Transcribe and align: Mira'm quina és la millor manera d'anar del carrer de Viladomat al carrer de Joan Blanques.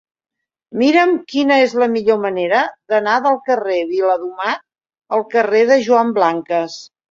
Mira'm 0.81 1.11
quina 1.33 1.57
és 1.65 1.75
la 1.83 1.87
millor 1.97 2.17
manera 2.23 2.63
d'anar 2.95 3.19
del 3.27 3.39
carrer 3.51 3.77
de 3.83 3.87
Viladomat 3.93 4.67
al 5.19 5.29
carrer 5.37 5.65
de 5.75 5.81
Joan 5.91 6.19
Blanques. 6.21 6.83